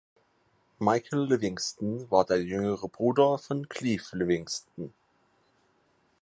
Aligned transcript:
Michael 0.79 1.27
Livingston 1.27 2.09
war 2.09 2.25
der 2.25 2.43
jüngere 2.43 2.87
Bruder 2.89 3.37
von 3.37 3.69
Cleve 3.69 4.07
Livingston. 4.17 4.95